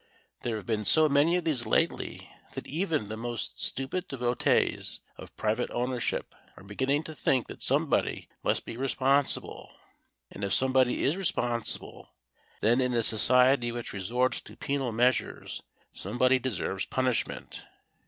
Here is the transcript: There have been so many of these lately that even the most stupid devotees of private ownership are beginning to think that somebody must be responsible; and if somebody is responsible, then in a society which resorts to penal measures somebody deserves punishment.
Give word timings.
There 0.41 0.55
have 0.55 0.65
been 0.65 0.83
so 0.83 1.07
many 1.07 1.35
of 1.35 1.43
these 1.43 1.67
lately 1.67 2.31
that 2.53 2.65
even 2.65 3.07
the 3.07 3.15
most 3.17 3.61
stupid 3.61 4.07
devotees 4.07 4.99
of 5.15 5.37
private 5.37 5.69
ownership 5.69 6.33
are 6.57 6.63
beginning 6.63 7.03
to 7.03 7.13
think 7.13 7.45
that 7.45 7.61
somebody 7.61 8.27
must 8.41 8.65
be 8.65 8.75
responsible; 8.77 9.69
and 10.31 10.43
if 10.43 10.55
somebody 10.55 11.03
is 11.03 11.17
responsible, 11.17 12.09
then 12.61 12.81
in 12.81 12.95
a 12.95 13.03
society 13.03 13.71
which 13.71 13.93
resorts 13.93 14.41
to 14.41 14.57
penal 14.57 14.91
measures 14.91 15.61
somebody 15.93 16.39
deserves 16.39 16.87
punishment. 16.87 17.63